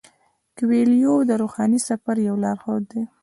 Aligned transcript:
کویلیو 0.57 1.15
د 1.29 1.31
روحاني 1.41 1.79
سفر 1.89 2.15
یو 2.27 2.35
لارښود 2.43 2.83
دی. 2.91 3.01